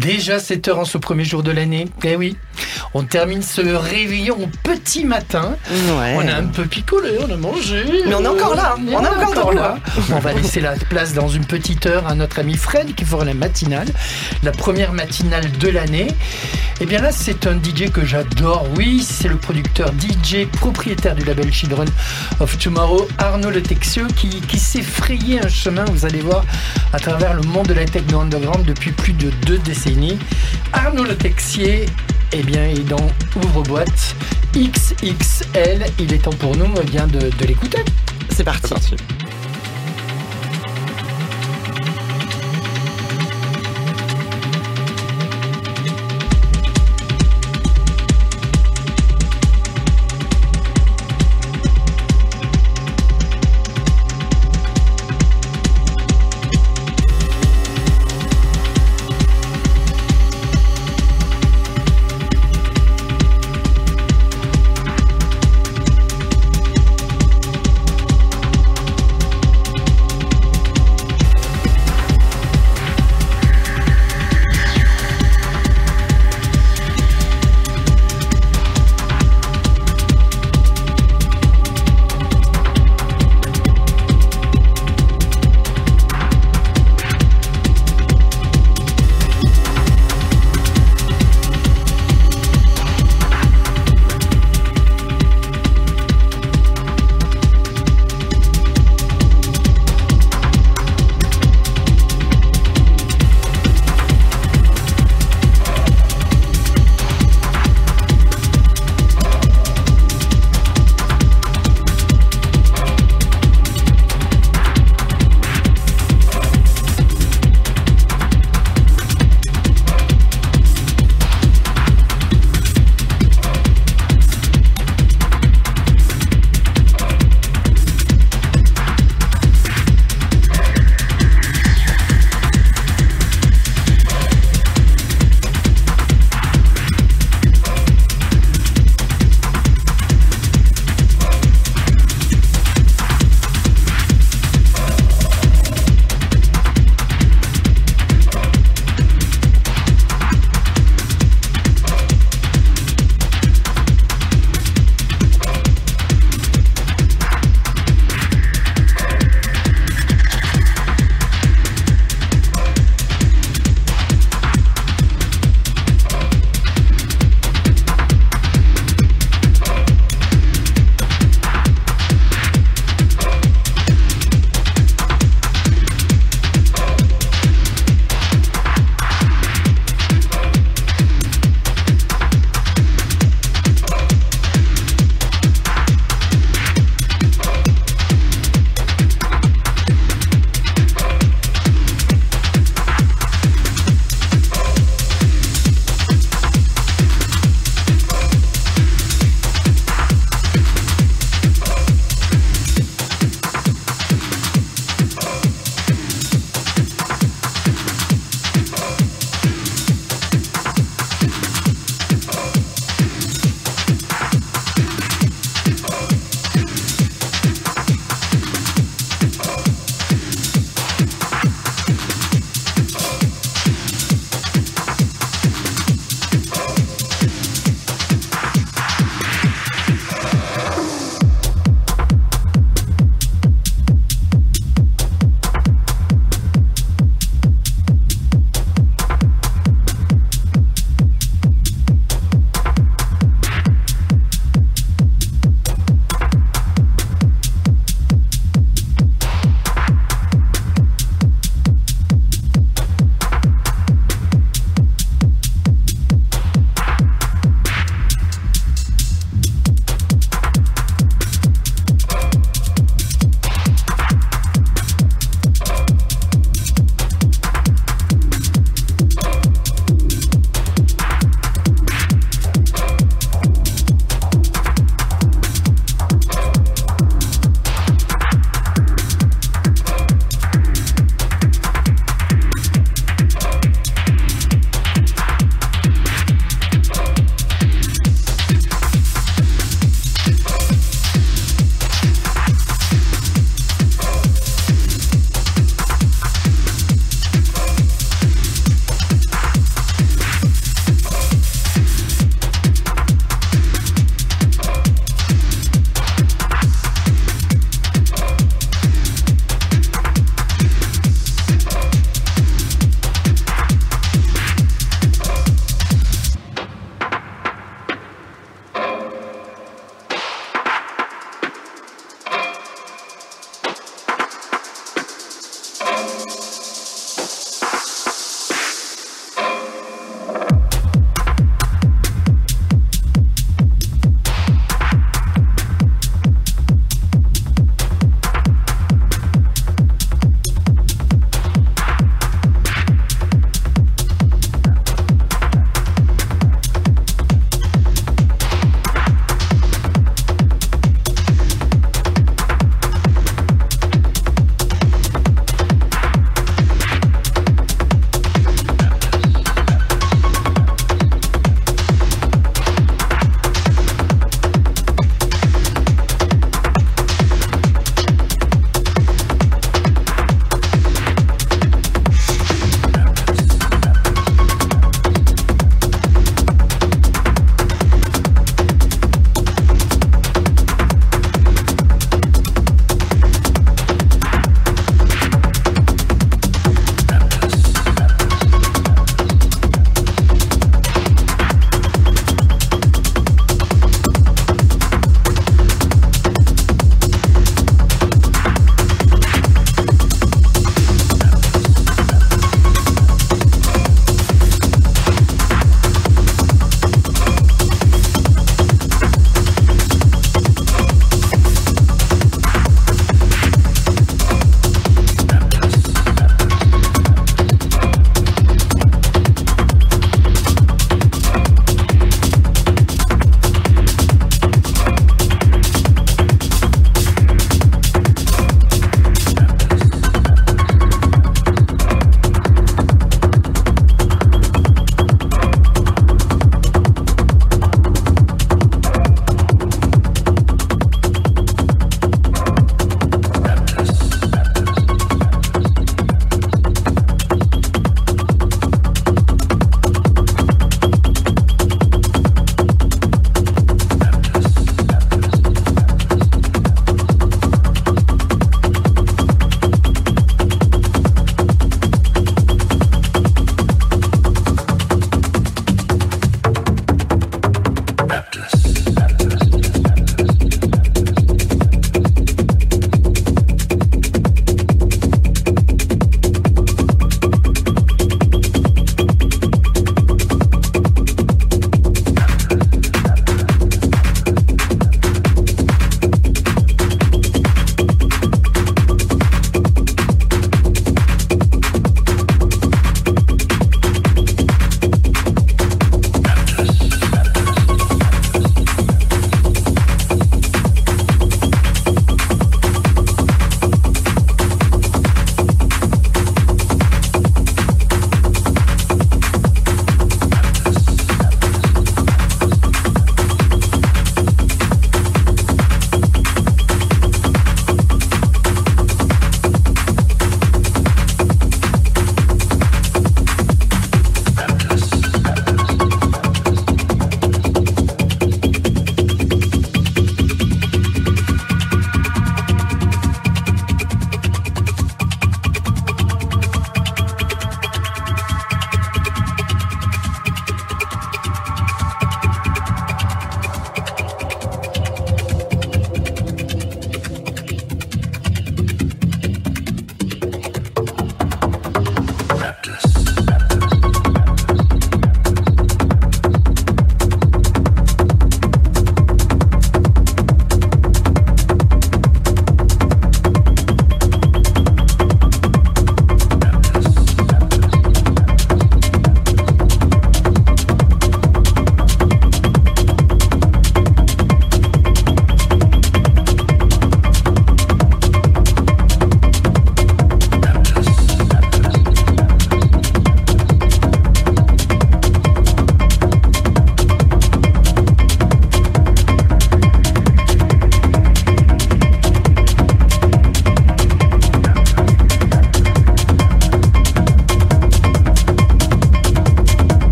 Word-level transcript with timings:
Déjà 0.00 0.38
7 0.38 0.68
heures 0.68 0.78
en 0.78 0.86
ce 0.86 0.96
premier 0.96 1.24
jour 1.24 1.42
de 1.42 1.50
l'année. 1.50 1.86
Eh 2.04 2.16
oui, 2.16 2.34
on 2.94 3.04
termine 3.04 3.42
ce 3.42 3.60
réveillon 3.60 4.36
au 4.40 4.48
petit 4.62 5.04
matin. 5.04 5.56
Ouais. 5.70 6.16
On 6.16 6.26
a 6.26 6.34
un 6.34 6.46
peu 6.46 6.64
picolé, 6.64 7.18
on 7.20 7.32
a 7.32 7.36
mangé. 7.36 7.84
Mais 8.06 8.14
on 8.14 8.24
est 8.24 8.28
encore 8.28 8.54
là, 8.54 8.76
On 8.78 8.88
est 8.88 8.96
on 8.96 9.04
est 9.04 9.24
encore 9.24 9.52
là. 9.52 9.78
On 10.12 10.18
va 10.18 10.32
laisser 10.32 10.60
la 10.60 10.72
place 10.72 11.14
dans 11.14 11.28
une 11.28 11.44
petite 11.44 11.86
heure 11.86 12.06
à 12.06 12.14
notre 12.14 12.38
ami 12.38 12.56
Fred 12.56 12.94
qui 12.94 13.04
fera 13.04 13.24
la 13.24 13.34
matinale, 13.34 13.88
la 14.42 14.52
première 14.52 14.92
matinale 14.92 15.50
de 15.58 15.68
l'année. 15.68 16.08
Et 16.80 16.86
bien 16.86 17.00
là, 17.00 17.12
c'est 17.12 17.46
un 17.46 17.54
DJ 17.54 17.90
que 17.90 18.04
j'adore. 18.04 18.66
Oui, 18.76 19.06
c'est 19.06 19.28
le 19.28 19.36
producteur 19.36 19.92
DJ 19.92 20.46
propriétaire 20.46 21.14
du 21.14 21.24
label 21.24 21.52
Children 21.52 21.88
of 22.40 22.56
Tomorrow, 22.58 23.06
Arnaud 23.18 23.50
Le 23.50 23.62
Texieux, 23.62 24.06
qui, 24.16 24.28
qui 24.40 24.58
s'est 24.58 24.82
frayé 24.82 25.40
un 25.44 25.48
chemin, 25.48 25.84
vous 25.84 26.06
allez 26.06 26.20
voir, 26.20 26.44
à 26.92 26.98
travers 26.98 27.34
le 27.34 27.42
monde 27.42 27.66
de 27.66 27.74
la 27.74 27.84
techno 27.84 28.20
underground 28.20 28.64
depuis 28.64 28.92
plus 28.92 29.12
de 29.12 29.30
deux 29.46 29.58
décennies. 29.58 30.18
Arnaud 30.72 31.04
Le 31.04 31.16
Texier, 31.16 31.86
eh 32.32 32.42
bien, 32.42 32.66
est 32.80 32.88
dans 32.88 33.06
Ouvre-boîte 33.36 34.14
XXL. 34.54 35.86
Il 35.98 36.12
est 36.12 36.18
temps 36.18 36.30
pour 36.30 36.56
nous 36.56 36.66
eh 36.66 36.84
bien, 36.84 37.06
de 37.06 37.46
l'écouter. 37.46 37.84
C'est 38.30 38.44
parti. 38.44 38.74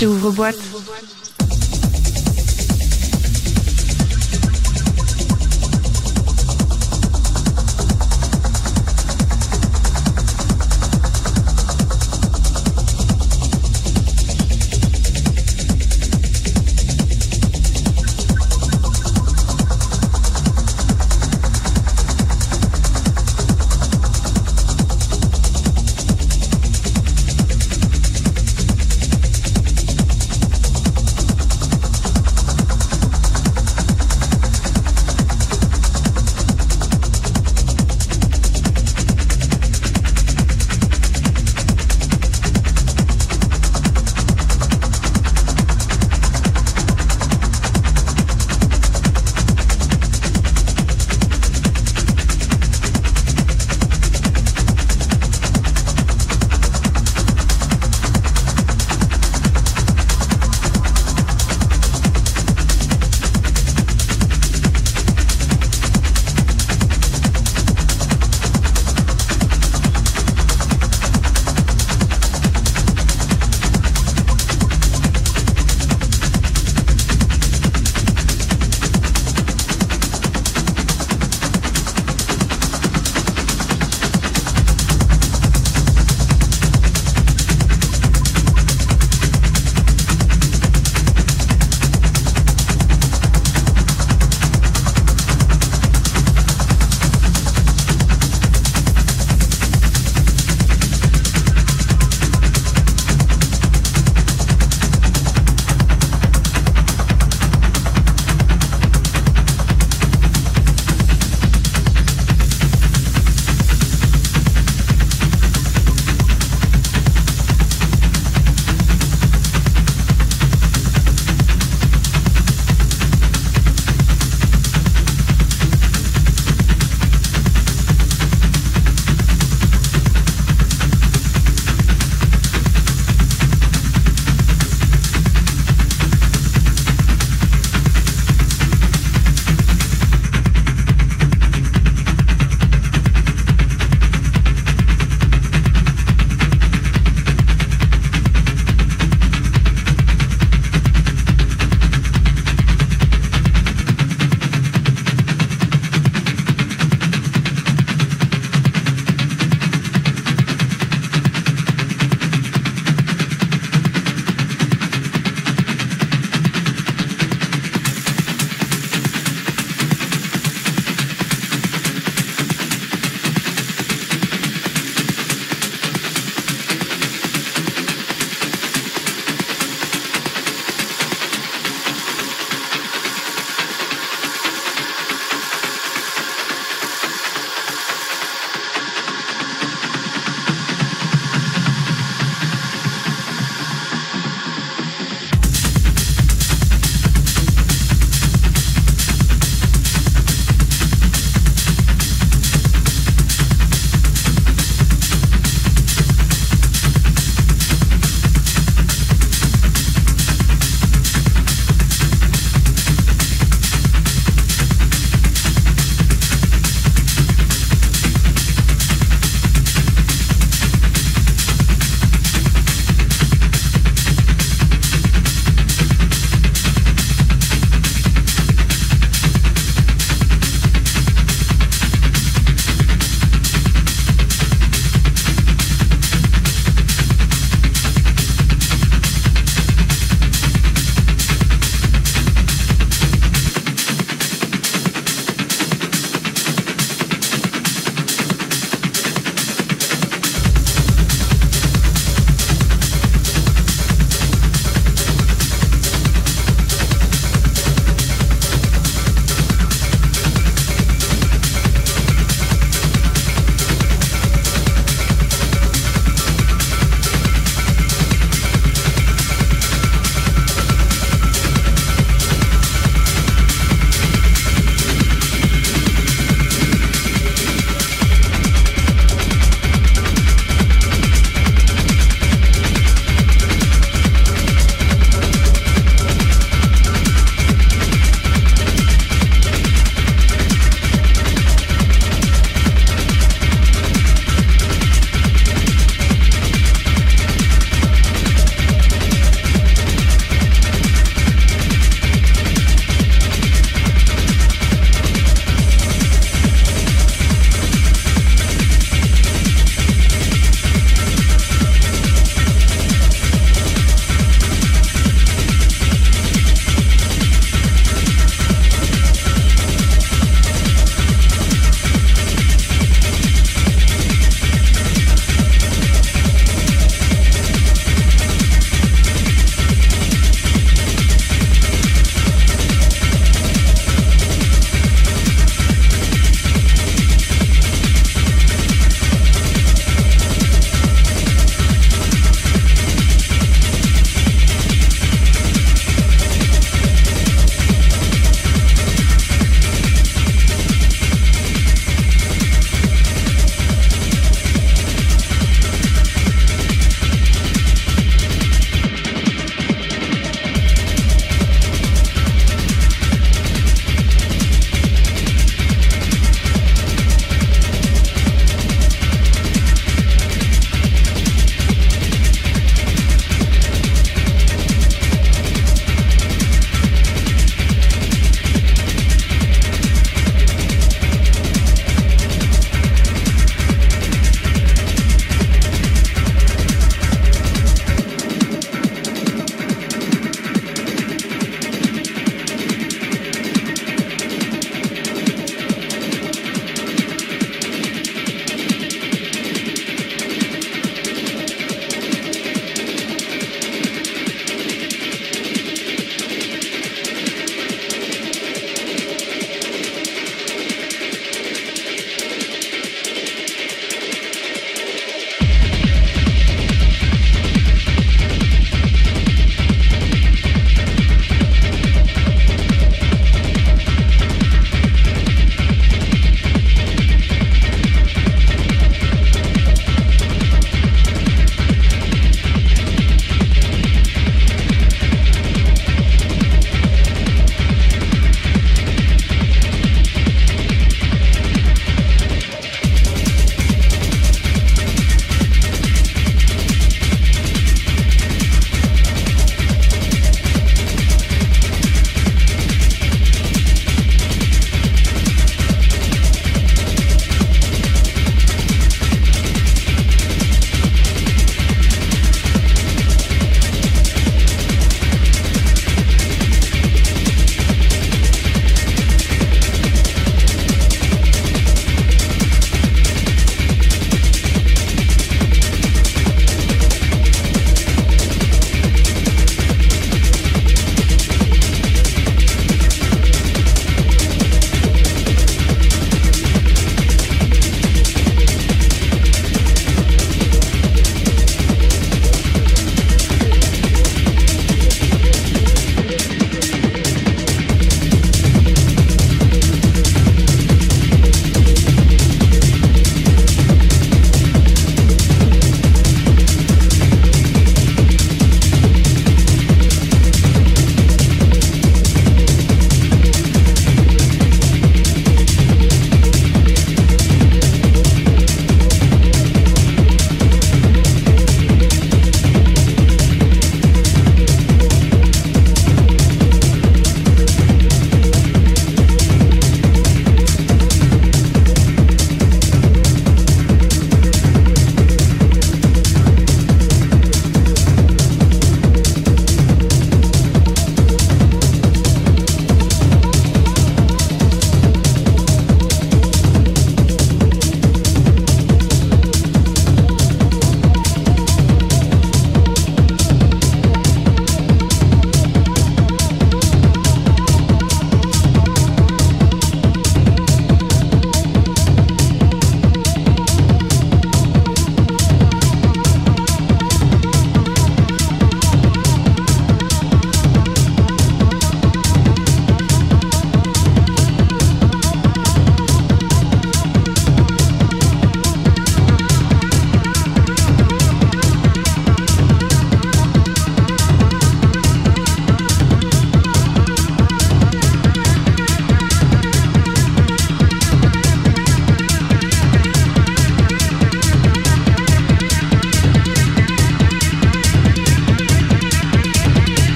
Rage. 0.00 0.06
ouvre 0.06 0.30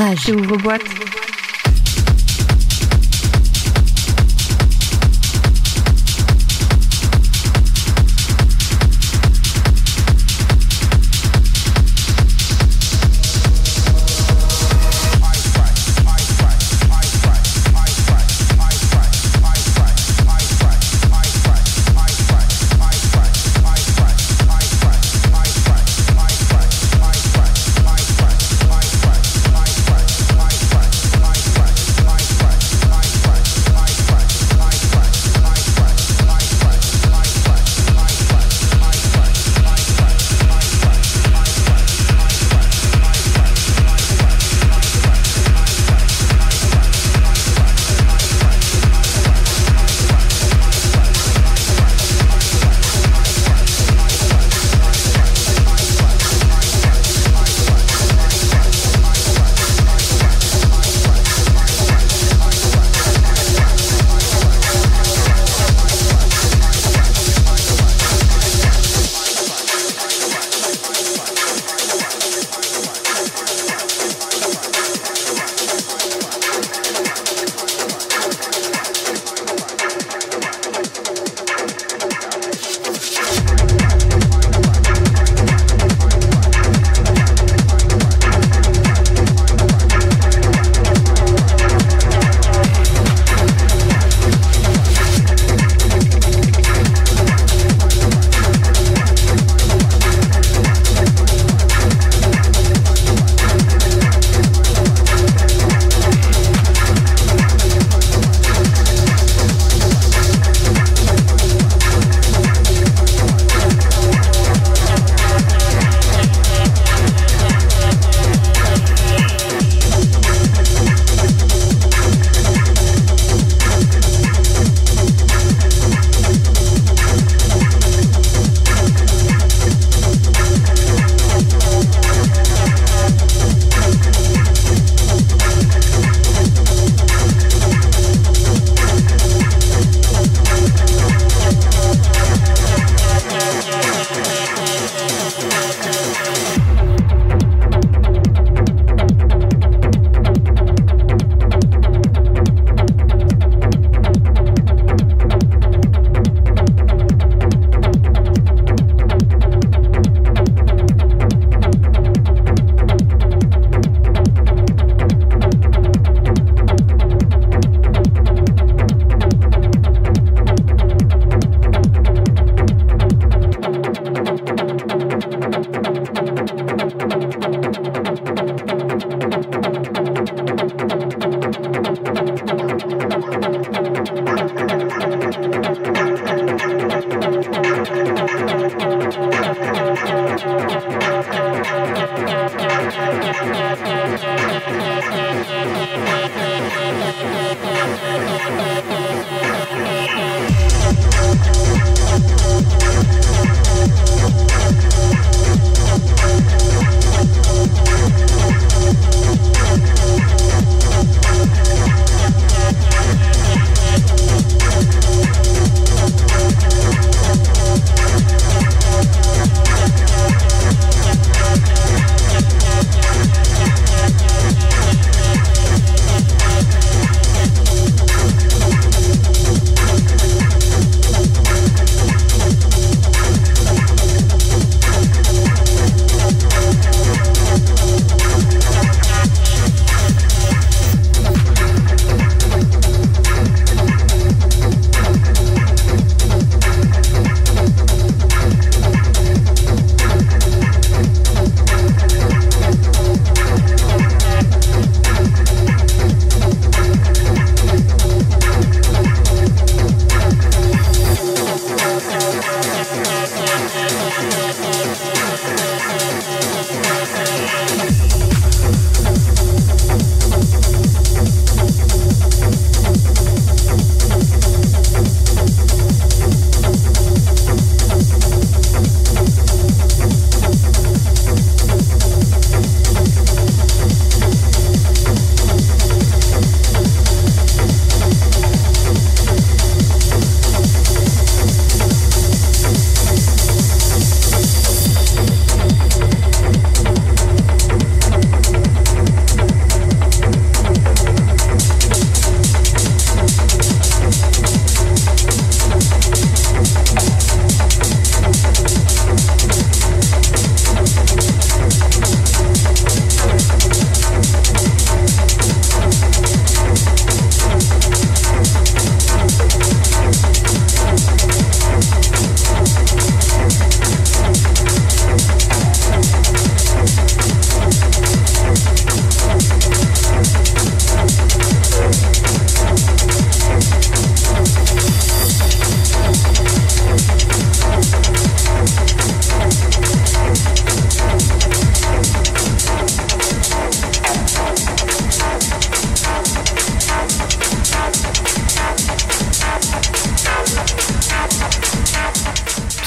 Rage. 0.00 0.30
Ouvre 0.30 0.56
boîte. 0.56 1.09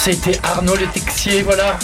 C'était 0.06 0.38
Arnaud 0.44 0.76
Le 0.76 0.86
Texier, 0.88 1.44
voilà. 1.44 1.80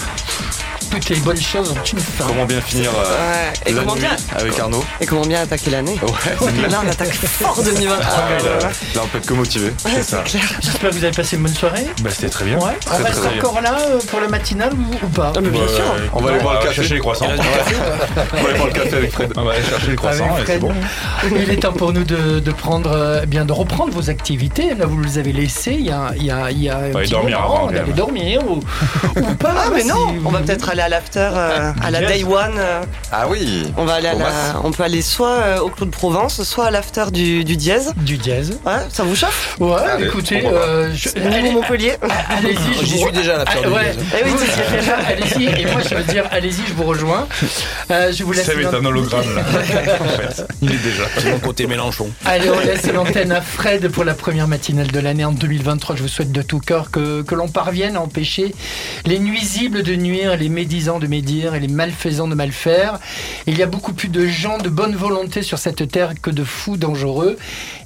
Toutes 0.91 1.09
les 1.09 1.15
bonnes 1.17 1.39
choses 1.39 1.71
ont 1.71 1.83
une 1.93 1.99
fin. 1.99 2.25
Comment 2.27 2.45
bien 2.45 2.61
finir 2.61 2.89
euh, 2.91 3.03
Ouais. 3.03 3.53
Et 3.65 3.71
la 3.73 3.81
comment 3.81 3.93
nuit 3.95 4.01
bien 4.01 4.15
avec 4.35 4.59
Arnaud 4.59 4.83
Et 5.01 5.05
comment 5.05 5.21
bien 5.25 5.41
attaquer 5.41 5.69
l'année 5.71 5.99
Ouais, 6.01 6.67
Là, 6.69 6.81
on 6.85 6.89
attaque 6.89 7.13
fort 7.13 7.61
2023. 7.63 8.05
là 8.05 9.01
on 9.03 9.07
peut 9.07 9.17
être 9.19 9.25
que 9.25 9.33
motivé. 9.33 9.67
Ouais, 9.85 10.01
c'est 10.01 10.23
clair. 10.23 10.43
J'espère 10.61 10.89
que 10.89 10.95
vous 10.95 11.03
avez 11.03 11.15
passé 11.15 11.35
une 11.35 11.43
bonne 11.43 11.53
soirée. 11.53 11.85
Bah, 12.01 12.09
c'était 12.11 12.29
très 12.29 12.45
bien. 12.45 12.57
Ouais. 12.57 12.73
On 12.87 12.89
Très, 12.95 13.03
reste 13.03 13.21
très 13.21 13.29
bien. 13.33 13.39
encore 13.43 13.61
là 13.61 13.77
euh, 13.79 13.99
pour 14.09 14.19
le 14.19 14.27
matinal 14.27 14.71
ou, 14.73 15.05
ou 15.05 15.09
pas 15.09 15.31
Ah, 15.35 15.39
mais 15.41 15.49
bien 15.49 15.61
Bah, 15.61 15.73
sûr. 15.73 15.83
On 16.13 16.21
va 16.21 16.31
aller 16.31 16.39
boire 16.41 16.53
le 16.55 16.59
café. 16.61 16.75
chercher 16.75 16.93
les 16.95 16.99
croissants. 16.99 17.25
On 17.27 17.35
va 18.41 18.49
aller 18.49 18.57
boire 18.57 18.67
le 18.67 18.73
café 18.73 18.95
avec 18.95 19.11
Fred. 19.11 19.33
On 19.37 19.43
va 19.43 19.51
aller 19.53 19.63
chercher 19.63 19.87
les 19.91 19.95
croissants 19.95 20.37
et 20.37 20.45
c'est 20.45 20.59
bon. 20.59 20.73
Il 21.35 21.49
est 21.51 21.57
temps 21.57 21.73
pour 21.73 21.93
nous 21.93 22.03
de, 22.03 22.39
de 22.39 22.51
prendre, 22.51 22.91
euh, 22.91 23.21
eh 23.23 23.25
bien, 23.27 23.45
de 23.45 23.53
reprendre 23.53 23.93
vos 23.93 24.09
activités. 24.09 24.73
Là, 24.75 24.85
vous 24.85 24.99
les 25.01 25.17
avez 25.17 25.33
laissées 25.33 25.73
il 25.79 25.85
y 25.85 25.91
a, 25.91 26.11
il 26.17 26.25
y 26.25 26.31
a, 26.31 26.51
il 26.51 26.61
y 26.63 26.69
a 26.69 26.77
un 26.77 26.83
aller 26.83 26.91
petit 26.93 27.11
dormir 27.11 27.39
moment. 27.41 27.67
avant, 27.69 27.93
dormir 27.95 28.41
ou, 28.49 28.59
ou 29.19 29.33
pas. 29.35 29.53
Ah, 29.57 29.69
mais 29.73 29.83
non, 29.83 30.15
on 30.25 30.29
va 30.29 30.39
peut-être 30.39 30.69
aller 30.69 30.78
à 30.81 30.89
l'after, 30.89 31.29
euh, 31.33 31.71
à 31.83 31.91
la 31.91 32.01
day 32.01 32.23
one. 32.23 32.53
euh, 32.57 32.81
Ah 33.11 33.27
oui 33.29 33.71
on 33.77 33.85
va 33.85 33.95
aller 33.95 34.07
à 34.07 34.13
la, 34.13 34.25
on 34.63 34.71
peut 34.71 34.83
aller 34.83 35.01
soit 35.01 35.29
euh, 35.29 35.59
au 35.59 35.69
Clos 35.69 35.85
de 35.85 35.91
Provence, 35.91 36.43
soit 36.43 36.65
à 36.67 36.71
l'after 36.71 37.05
du, 37.11 37.43
du 37.43 37.55
dièse. 37.57 37.93
Du 37.97 38.17
dièse. 38.17 38.59
Ouais, 38.65 38.73
ça 38.91 39.03
vous 39.03 39.15
chauffe? 39.15 39.55
Ouais, 39.59 39.73
Allez, 39.81 40.05
écoutez, 40.05 40.39
pourquoi 40.41 40.59
pas. 40.59 40.65
euh, 40.65 40.91
je- 40.95 41.09
Niveau 41.19 41.33
allez- 41.33 41.51
Montpellier. 41.51 41.93
allez-y. 42.29 42.79
je 42.79 42.85
J'y 42.85 42.93
vous- 42.93 43.03
suis 43.03 43.11
déjà 43.11 43.35
à 43.35 43.37
l'after 43.39 43.59
Ah, 43.63 43.67
du 43.67 43.73
ouais. 43.73 43.91
Eh 44.19 44.23
oui, 44.25 44.31
Vous 44.31 44.43
êtes 44.43 44.71
déjà, 44.79 44.97
allez-y. 45.07 45.61
Et 45.61 45.65
moi, 45.71 45.81
je 45.89 45.95
veux 45.95 46.03
dire, 46.03 46.23
allez-y, 46.31 46.61
je 46.67 46.73
vous 46.73 46.83
rejoins. 46.83 47.27
Euh, 47.91 48.11
je 48.11 48.23
vous 48.23 48.31
laisse. 48.33 48.45
Ça 48.45 48.53
va 48.55 48.61
être 48.61 48.75
un 48.75 48.85
hologramme 48.85 49.35
là. 49.35 49.41
en 49.99 50.05
fait. 50.33 50.45
Il 50.61 50.71
est 50.71 50.77
déjà. 50.83 51.03
C'est 51.17 51.31
mon 51.31 51.39
côté 51.39 51.67
Mélenchon. 51.67 52.09
Allez, 52.25 52.49
on 52.49 52.59
laisse 52.59 52.85
l'antenne 52.91 53.31
à 53.31 53.41
Fred 53.41 53.89
pour 53.89 54.03
la 54.03 54.13
première 54.13 54.47
matinale 54.47 54.87
de 54.87 54.99
l'année 54.99 55.25
en 55.25 55.31
2023. 55.31 55.95
Je 55.95 56.01
vous 56.03 56.07
souhaite 56.07 56.31
de 56.31 56.41
tout 56.41 56.59
cœur 56.59 56.91
que, 56.91 57.21
que 57.21 57.35
l'on 57.35 57.47
parvienne 57.47 57.95
à 57.95 58.01
empêcher 58.01 58.53
les 59.05 59.19
nuisibles 59.19 59.83
de 59.83 59.95
nuire, 59.95 60.35
les 60.37 60.49
médisants 60.69 60.99
de 60.99 61.07
médire 61.07 61.55
et 61.55 61.59
les 61.59 61.67
malfaisants 61.67 62.27
de 62.27 62.35
mal 62.35 62.51
faire. 62.51 62.99
Il 63.47 63.57
y 63.57 63.63
a 63.63 63.65
beaucoup 63.65 63.91
plus 63.91 64.07
de 64.07 64.27
gens 64.27 64.59
de 64.59 64.69
bonne 64.69 64.95
volonté 64.95 65.41
sur 65.41 65.57
cette 65.57 65.89
terre 65.89 66.13
que 66.21 66.29
de 66.29 66.43
fous 66.43 66.77
dangereux. 66.77 67.37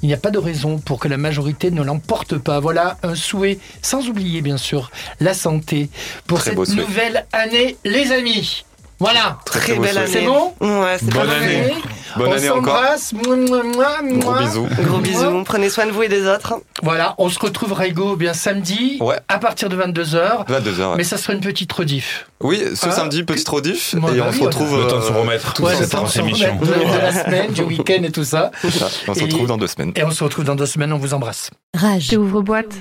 Il 0.02 0.08
n'y 0.08 0.14
a 0.14 0.18
pas 0.18 0.32
de 0.32 0.38
raison 0.38 0.80
pour 0.80 1.00
que 1.00 1.08
la 1.08 1.16
majorité 1.16 1.72
ne 1.72 1.82
l'emporte 1.82 2.38
pas. 2.38 2.60
Voilà 2.60 2.98
un 3.02 3.16
souhait, 3.16 3.58
sans 3.82 4.10
oublier 4.10 4.42
bien 4.42 4.58
sûr 4.58 4.92
la 5.22 5.34
santé 5.34 5.90
pour 6.28 6.40
Très 6.40 6.50
cette 6.50 6.76
nouvelle 6.76 7.26
année, 7.32 7.78
les 7.86 8.12
amis. 8.12 8.66
Voilà. 9.04 9.38
Très, 9.46 9.60
Très 9.60 9.76
belle 9.80 9.98
année. 9.98 10.08
C'est 10.08 10.22
bon 10.26 10.54
Ouais, 10.62 10.96
c'est 10.98 11.10
Bonne 11.14 11.28
mal. 11.28 11.44
année. 11.44 11.74
Bonne 12.16 12.28
on 12.30 12.32
année 12.34 12.50
encore. 12.50 12.76
s'embrasse. 12.78 13.12
Mouah, 13.14 13.36
mouah, 13.36 13.64
mouah, 14.02 14.20
Gros 14.22 14.34
bisous. 14.36 14.68
Gros 14.82 14.98
bisous. 15.00 15.44
Prenez 15.44 15.70
soin 15.70 15.86
de 15.88 15.92
vous 15.92 16.04
et 16.04 16.08
des 16.08 16.26
autres. 16.26 16.62
Voilà, 16.82 17.14
on 17.18 17.28
se 17.28 17.38
retrouve 17.38 17.74
Raigo 17.74 18.16
bien 18.16 18.34
samedi 18.34 18.98
Ouais. 19.02 19.18
à 19.28 19.40
partir 19.40 19.68
de 19.68 19.76
22h. 19.76 20.46
22h. 20.48 20.96
Mais 20.96 21.04
ça 21.04 21.18
sera 21.18 21.34
une 21.34 21.42
petite 21.42 21.72
rediff. 21.74 22.28
Oui, 22.40 22.64
ce 22.76 22.86
Ah. 22.88 22.92
samedi, 22.92 23.24
petite 23.24 23.50
rediff. 23.50 23.94
Ouais, 23.96 24.00
et 24.16 24.20
bah 24.20 24.26
on 24.28 24.32
oui, 24.32 24.38
se 24.40 24.44
retrouve. 24.44 24.78
Le 24.80 24.88
temps 24.88 25.00
de 25.00 25.02
se 25.02 25.12
euh, 25.12 25.20
remettre. 25.22 25.54
Tout 25.54 25.64
Ouais, 25.64 25.74
ça, 25.74 25.80
le 25.80 25.86
cette 25.86 25.92
temps 25.98 26.04
de 26.04 26.10
se 26.10 26.20
émission. 26.20 26.58
remettre 26.60 26.78
de, 26.94 26.98
la 27.00 27.12
semaine, 27.26 27.52
du 27.52 27.64
week-end 27.64 28.04
et 28.04 28.12
tout 28.12 28.24
ça. 28.24 28.52
ça. 28.62 28.88
On 29.10 29.14
se 29.14 29.20
Et- 29.20 29.24
retrouve 29.24 29.48
dans 29.48 29.58
deux 29.58 29.68
semaines. 29.68 29.92
Et 29.96 30.04
on 30.06 30.12
se 30.12 30.24
retrouve 30.24 30.46
dans 30.46 30.56
deux 30.56 30.66
semaines, 30.66 30.94
on 30.94 30.98
vous 30.98 31.14
embrasse. 31.14 31.50
Rage. 31.76 32.08
J'ouvre 32.12 32.42
boîte. 32.42 32.74